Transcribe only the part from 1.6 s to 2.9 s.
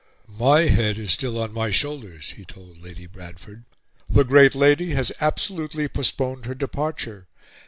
shoulders," he told